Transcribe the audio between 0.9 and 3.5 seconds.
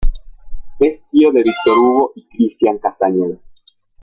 tío de Víctor Hugo y Cristián Castañeda.